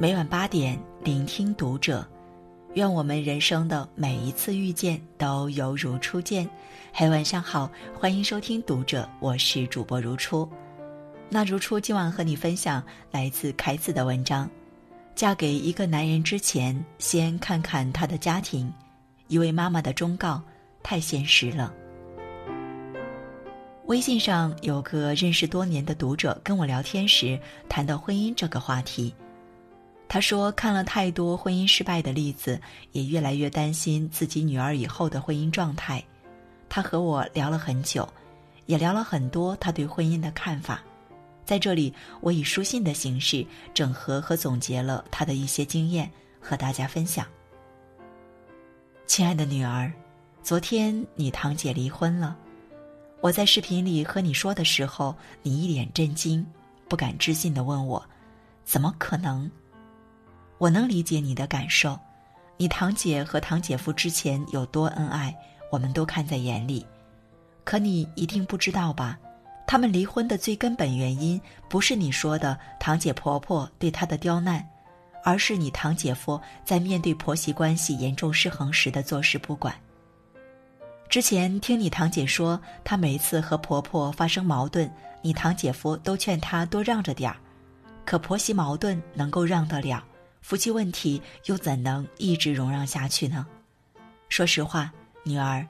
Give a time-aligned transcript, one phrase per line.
[0.00, 2.06] 每晚八点，聆听读者。
[2.74, 6.48] 愿我们人生的每一次遇见都犹如初见。
[6.92, 7.68] 嘿，晚上好，
[7.98, 10.48] 欢迎收听读者，我是主播如初。
[11.28, 12.80] 那如初今晚和你分享
[13.10, 14.48] 来自凯子的文章：
[15.16, 18.72] 嫁给一个男人之前，先看看他的家庭。
[19.26, 20.40] 一位妈妈的忠告，
[20.80, 21.74] 太现实了。
[23.86, 27.36] 微信上有个认识多年的读者跟我聊天时
[27.68, 29.12] 谈到婚姻这个话题。
[30.08, 32.58] 他说：“看了太多婚姻失败的例子，
[32.92, 36.02] 也越来越担心自己女儿以后的婚姻状态。”
[36.66, 38.08] 他和我聊了很久，
[38.66, 40.82] 也聊了很多他对婚姻的看法。
[41.44, 47.26] 在这里，我以书信的形式整合和总结了他的一些经验，和大家分享。
[49.06, 49.92] 亲爱的女儿，
[50.42, 52.36] 昨天你堂姐离婚了。
[53.20, 56.46] 我在视频里和你说的时候，你一脸震惊，
[56.88, 58.02] 不敢置信的问我
[58.64, 59.50] ：“怎么可能？”
[60.58, 61.98] 我能理解你的感受，
[62.56, 65.34] 你堂姐和堂姐夫之前有多恩爱，
[65.70, 66.84] 我们都看在眼里。
[67.64, 69.18] 可你一定不知道吧？
[69.66, 74.66] 他们离婚的最根本原因，不是你说的堂姐婆婆对他的刁难，
[75.22, 79.74] 而是你堂姐夫在面对婆媳关系严重失衡时的坐视不管。
[81.08, 84.90] 之前听你堂姐说，她每次和婆婆发生矛盾，
[85.22, 87.36] 你堂姐夫都劝她多让着点儿，
[88.04, 90.02] 可婆媳矛盾能够让得了？
[90.48, 93.46] 夫妻问题又怎能一直容让下去呢？
[94.30, 94.90] 说实话，
[95.22, 95.66] 女儿，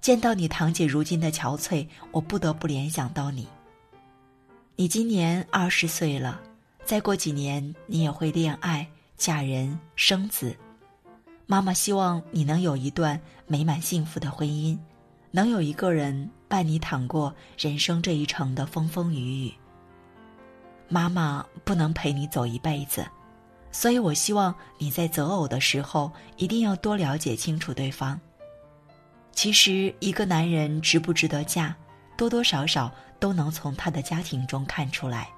[0.00, 3.48] 见到你堂姐如今的憔悴，我不得不联想到你。
[4.76, 6.40] 你今年二十岁了，
[6.84, 10.56] 再过几年你也会恋爱、嫁人、生子。
[11.46, 14.78] 妈妈希望你能有一段美满幸福的婚姻，
[15.32, 19.52] 能有一个人伴你淌过人生这一程的风风雨雨。
[20.88, 23.04] 妈妈不能陪你走一辈子。
[23.72, 28.20] 所以，我希望你在择偶的时候一定要多了解清楚对方。
[29.32, 31.74] 其实，一个男人值不值得嫁，
[32.16, 35.28] 多多少少都能从他的家庭中看出来。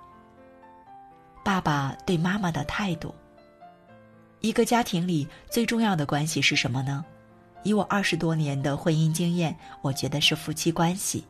[1.45, 3.15] 爸爸对妈妈的态度。
[4.41, 7.05] 一个家庭里最重要的关系是什么呢？
[7.63, 11.25] 以我二十多年的婚姻经验，我觉得是夫妻关系。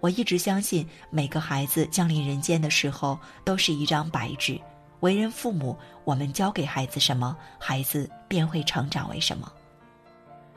[0.00, 4.60] 我一直相信，每个孩子降临人间的时候都是一张白纸。
[5.02, 9.52] 为人父母，我们教给孩子什么，孩子便会成长为什么。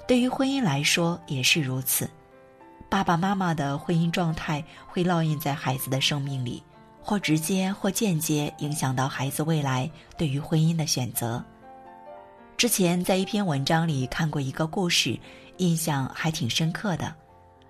[0.08, 2.08] 对于婚姻来说也是如此，
[2.88, 6.62] 爸爸妈妈的婚姻状态会烙印在孩子的生命里，
[7.02, 11.44] 或直接或间接影响到孩子未来对于婚姻的选择。
[12.56, 15.20] 之前在一篇文章里看过一个故事，
[15.58, 17.16] 印象还挺深刻的。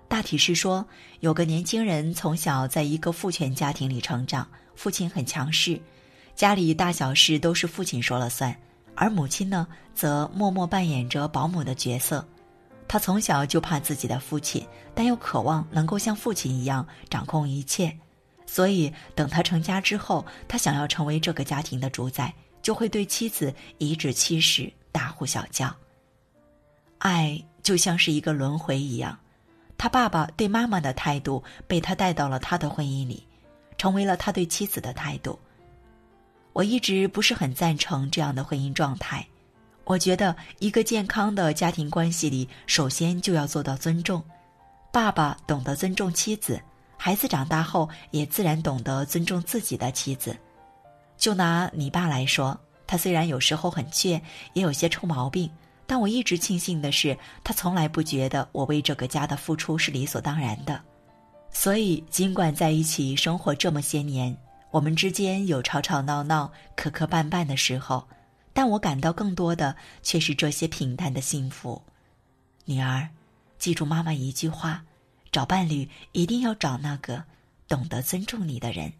[0.08, 0.86] 大体是说，
[1.20, 5.80] 有个年轻人从小在一个父权家庭里成长，父亲很强势。
[6.36, 8.54] 家里大小事都是父亲说了算，
[8.94, 12.22] 而母亲呢，则默默扮演着保姆的角色。
[12.86, 14.64] 他从小就怕自己的父亲，
[14.94, 17.90] 但又渴望能够像父亲一样掌控一切。
[18.44, 25.74] 所以，等他成家之后，他想要成为这个家庭的主宰，就会对妻子颐指气使、大呼小叫。
[26.98, 29.18] 爱就像是一个轮回一样，
[29.78, 33.26] 他爸爸对妈妈的态度被他带到了他的婚姻里，
[33.78, 35.38] 成为了他对妻子的态度。
[36.56, 39.26] 我一直不是很赞成这样的婚姻状态，
[39.84, 44.24] 我觉得一个健康的家庭关系里，首先就要做到尊重。
[44.90, 46.58] 爸爸懂得尊重妻子，
[46.96, 50.34] 孩子长大后也自然懂得尊重自己的妻子。
[51.18, 54.18] 就拿你爸来说，他虽然有时候很倔，
[54.54, 55.50] 也有些臭毛病，
[55.86, 57.14] 但我一直庆幸的是，
[57.44, 60.80] 他从来不觉得我为这个家的付出是理所当然的。
[61.52, 64.34] 所以，尽管在一起生活这么些年，
[64.72, 68.08] 我们之间有吵吵闹闹、磕磕绊绊的时候，
[68.52, 71.82] 但我感到更多的却是这些平淡的幸福。
[72.64, 73.08] 女儿，
[73.58, 74.84] 记住妈妈一句话：
[75.30, 77.24] 找伴侣一定要找那个
[77.68, 78.92] 懂得尊重你的人。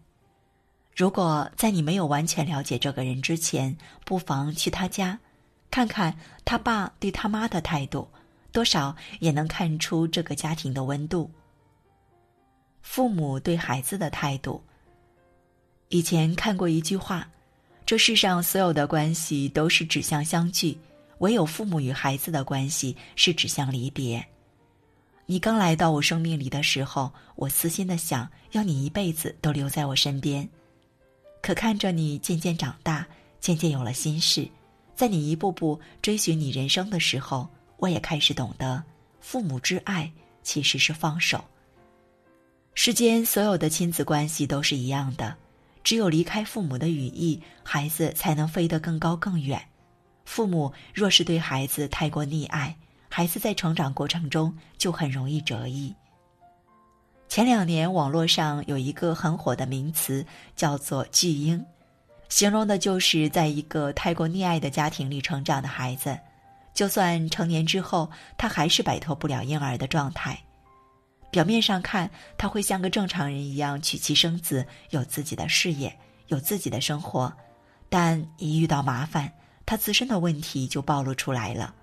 [0.95, 5.19] 如果在你没有完全了解这个人之前，不妨去他家，
[5.69, 8.09] 看看他爸对他妈的态度，
[8.51, 11.29] 多少也能看出这个家庭的温度。
[12.81, 14.63] 父母对孩子的态度。
[15.89, 17.27] 以前看过一句话
[17.85, 20.77] ：“这世上所有的关系都是指向相聚，
[21.19, 24.25] 唯有父母与孩子的关系是指向离别。”
[25.25, 30.47] 你刚来到我生命里的时候，我私心的想要你一辈子都留在我身边。
[31.41, 33.05] 可看着你渐渐长大，
[33.39, 34.47] 渐渐有了心事，
[34.95, 37.47] 在你一步步追寻你人生的时候，
[37.77, 38.83] 我也开始懂得，
[39.19, 40.11] 父母之爱
[40.43, 41.43] 其实是放手。
[42.73, 45.35] 世间所有的亲子关系都是一样的。
[45.87, 49.69] 只有离开父母的羽翼，孩子才能飞得更高更远。
[50.25, 52.75] 父母若是对孩子太过溺爱，
[53.07, 55.95] 孩子在成长过程中就很容易折翼。
[57.29, 60.25] 前两年网络上有一个很火的名词，
[60.57, 61.65] 叫做“巨婴”，
[62.27, 66.19] 形容的就是在一个太过溺爱的家庭里成长的孩子，
[66.73, 70.37] 就算成年之后，他还是摆脱不了婴儿的状态。
[71.29, 75.97] 表面上看，他会像个正常人一样娶妻生子，有自己的事业，
[76.27, 77.31] 有自己的生活，
[77.89, 79.31] 但一遇到麻烦，
[79.65, 81.73] 他自身的问题就暴露出来了。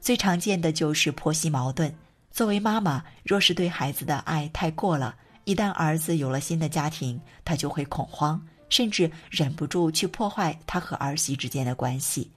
[0.00, 1.94] 最常见的就是婆媳矛盾。
[2.30, 8.40] 作为妈妈，若是对孩子的爱太过了，一旦儿子有了新的家庭，她就会恐慌，
[8.70, 12.30] 甚至忍不住去破坏他和儿媳之间的关系。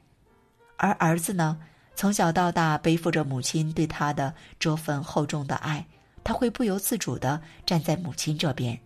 [0.78, 1.58] 而儿子呢，
[1.96, 5.86] 从小到大背负着母亲对他的这份厚重的爱，
[6.24, 8.80] 他会不由自主地站在母亲这边，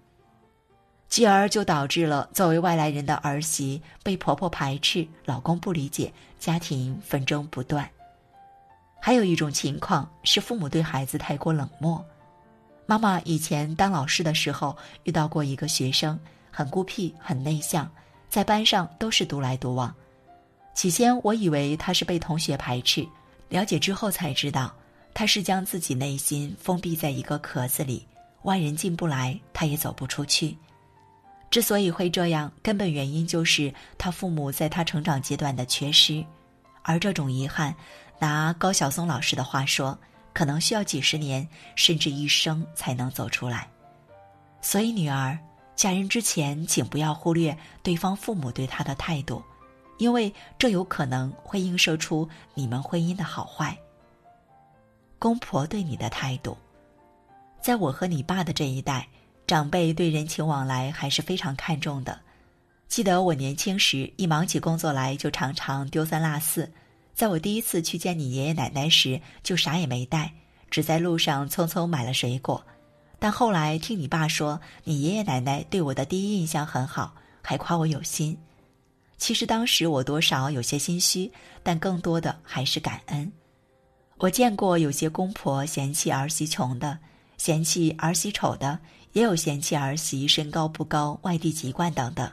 [1.07, 7.89] 继而就导致了作为外来人的儿媳被婆婆排斥，老公不理解，家庭纷争不断。
[8.99, 12.03] 还有一种情况是父母对孩子太过冷漠。
[12.85, 16.19] 妈妈以前当老师的时候遇到过一个学生，
[16.51, 17.89] 很孤僻、很内向，
[18.29, 19.93] 在班上都是独来独往。
[20.73, 23.07] 起先我以为他是被同学排斥，
[23.49, 24.73] 了解之后才知道，
[25.17, 28.05] 他是将自己内心封闭在一个壳子里，
[28.43, 30.55] 外人进不来，他也走不出去。
[31.49, 36.23] 之所以会这样，根本原因就是他父母在他成长阶段的缺失，
[36.83, 37.73] 而这种遗憾。
[38.19, 39.97] 拿高晓松老师的话说，
[40.33, 43.67] 可能需要几十年甚至一生才能走出来。
[44.61, 45.35] 所以，女儿
[45.75, 49.41] 嫁人之前，请不要忽略对方父母对她的态度，
[49.97, 53.75] 因为这有可能会映射出你们婚姻的好坏。
[55.19, 56.57] 公婆对你的态度，
[57.61, 59.07] 在我和你爸的这一代，
[59.47, 62.19] 长辈对人情往来还是非常看重的。
[62.87, 66.71] 记得我年轻时，一忙起工作来，就常常丢三落四。
[67.13, 70.31] 在我第一次去见你爷爷奶奶时，就啥也没带，
[70.69, 72.63] 只在路上匆匆买了水果。
[73.19, 78.37] 但后来听你爸说，你爷爷奶奶对我的第一印象很好，还夸我有心。
[79.17, 81.31] 其实当时我多少有些心虚，
[81.63, 83.29] 但更多的还是感恩。
[84.19, 86.97] 我见过有些公婆嫌弃儿媳穷的，
[87.37, 88.79] 嫌弃儿媳丑的，
[89.13, 92.27] 也有嫌弃儿媳身高不高、外地籍贯等等。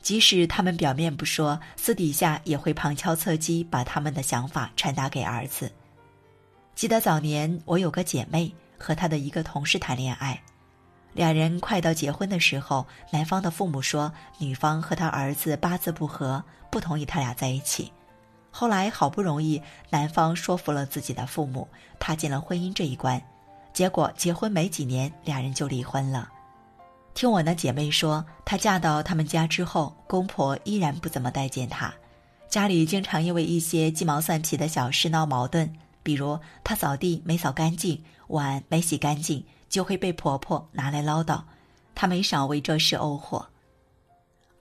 [0.00, 5.70] 即使他们表面不说，私底下也会旁敲侧击把他们的想法传达给儿子。
[6.76, 10.40] 记得早年我有个姐妹和她的一个同事谈恋爱，
[11.12, 17.92] 两人快到结婚的时候，男方的父母说女方和他儿子八字不合，不同意他俩在一起。
[18.50, 21.68] 后来好不容易男方说服了自己的父母，
[21.98, 23.22] 踏进了婚姻这一关，
[23.72, 26.28] 结果结婚没几年，俩人就离婚了。
[27.14, 31.92] 听我那姐妹说，她嫁到他们家之后，公婆依然不怎么待见她，
[32.48, 35.72] 家里经常因为一些鸡毛蒜皮的小事闹矛盾，
[36.02, 41.42] 比如她扫地没扫干净，碗没洗干净，就会被婆婆拿来唠叨，
[41.94, 43.46] 她没少为这事怄火。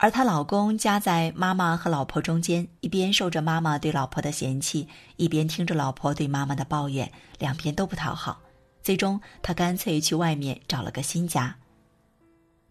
[0.01, 4.87] 而她老公夹在妈妈和老婆中间，一边受着妈妈对老婆的嫌弃，
[5.17, 8.39] 一边听着老婆对妈妈的抱怨，两边都不讨好，
[8.81, 11.53] 最终她干脆去外面找了个新家。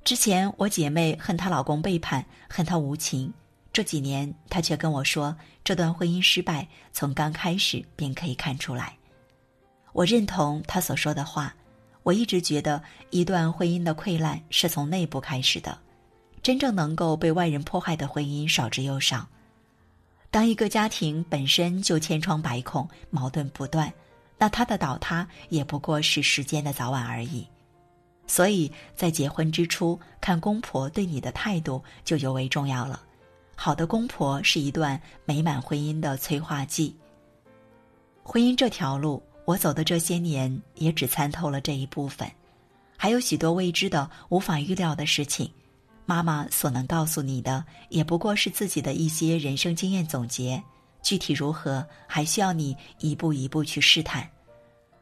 [0.04, 3.32] 之前我姐妹恨她老公背叛，恨他无情。
[3.74, 8.96] 这几年她却跟我说，这段婚姻失败从刚开始便可以看出来。
[9.92, 11.54] 我认同她所说的话。
[12.04, 15.78] 我一直觉得，一段婚姻的溃烂是从内部开始的。
[16.42, 19.28] 真正能够被外人破坏的婚姻少之又少。
[20.30, 23.92] 当一个家庭本身就千疮百孔、矛盾不断，
[24.36, 27.46] 那它的倒塌也不过是时间的早晚而已。
[28.26, 33.02] 所以在结婚之初，看公婆对你的态度就尤为重要了。
[33.56, 36.94] 好的公婆是一段美满婚姻的催化剂。
[38.22, 42.30] 婚姻这条路，我走的这些年也只参透了这一部分，
[42.98, 45.50] 还有许多未知的、无法预料的事情。
[46.08, 50.62] 妈妈所能告诉你的，也不过是自己的一些人生经验总结，
[51.02, 54.26] 具体如何，还需要你一步一步去试探。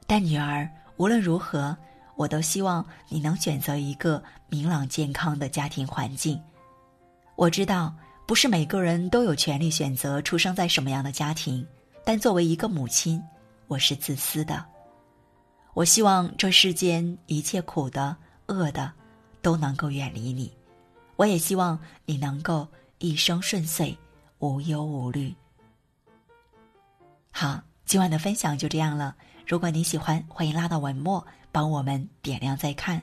[0.04, 1.76] 但女儿，无论如何。
[2.16, 6.40] 我都希望你能选择一个明朗健康的家庭环境。
[7.34, 7.94] 我知道
[8.26, 11.66] 不是每个人都有权利选择出生在什么样的家庭，
[12.06, 13.22] 但作为一个母亲，
[13.66, 14.64] 我是自私的。
[15.74, 18.90] 我希望这世间一切苦的、恶的，
[19.42, 20.50] 都能够远离你。
[21.16, 22.68] 我也希望你能够
[22.98, 23.96] 一生顺遂，
[24.38, 25.34] 无忧无虑。
[27.30, 29.16] 好，今晚的分享就这样了。
[29.46, 31.26] 如果你喜欢，欢迎拉到文末。
[31.52, 33.00] 帮我们点亮再看，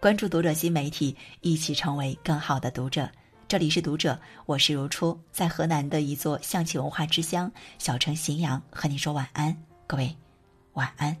[0.00, 3.06] 关注读者新媒体，一起成为更好的读者。
[3.46, 9.54] 这里是读者，我是如初，在河南的一座象棋文化之乡小城荥阳，和你说晚安，
[9.86, 10.16] 各位，
[10.72, 11.14] 晚安。